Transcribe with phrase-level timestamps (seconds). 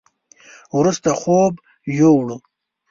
[0.77, 1.53] وروسته خوب
[1.97, 2.27] يوووړ.